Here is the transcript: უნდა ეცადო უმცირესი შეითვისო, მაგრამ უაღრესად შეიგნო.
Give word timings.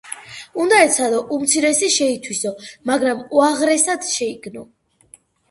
უნდა 0.61 0.77
ეცადო 0.85 1.19
უმცირესი 1.35 1.89
შეითვისო, 1.97 2.55
მაგრამ 2.93 3.23
უაღრესად 3.43 4.11
შეიგნო. 4.15 4.67